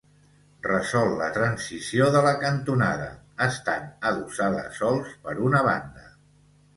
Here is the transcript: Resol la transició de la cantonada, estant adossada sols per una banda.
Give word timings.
Resol 0.67 1.11
la 1.17 1.25
transició 1.33 2.07
de 2.15 2.23
la 2.27 2.31
cantonada, 2.43 3.09
estant 3.49 3.85
adossada 4.13 4.65
sols 4.79 5.13
per 5.27 5.37
una 5.51 5.61
banda. 5.69 6.07